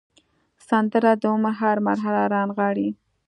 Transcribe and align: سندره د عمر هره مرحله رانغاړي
سندره 0.67 1.11
د 1.21 1.23
عمر 1.33 1.53
هره 1.61 1.81
مرحله 1.89 2.21
رانغاړي 2.33 2.89